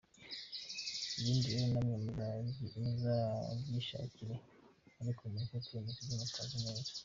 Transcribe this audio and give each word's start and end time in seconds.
Ibindi 1.19 1.47
rero 1.55 1.69
namwe 1.85 2.25
muzabyishakire; 2.83 4.35
ariko 5.01 5.21
mureke 5.29 5.57
kwemeza 5.65 5.99
ibyo 6.03 6.15
mutazi 6.21 6.57
neza. 6.65 6.91